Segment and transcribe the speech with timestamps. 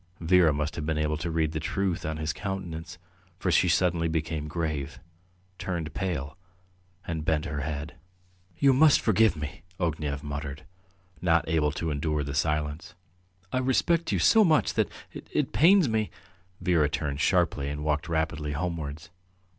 [0.33, 2.97] Vera must have been able to read the truth on his countenance,
[3.37, 4.99] for she suddenly became grave,
[5.59, 6.35] turned pale,
[7.05, 7.93] and bent her head.
[8.57, 10.63] "You must forgive me," Ognev muttered,
[11.21, 12.95] not able to endure the silence.
[13.53, 14.89] "I respect you so much that...
[15.13, 16.09] it pains me...."
[16.61, 19.11] Vera turned sharply and walked rapidly homewards.